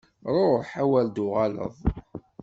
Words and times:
Ruḥ, 0.35 0.69
awer 0.83 1.05
d-tuɣaleḍ! 1.07 1.75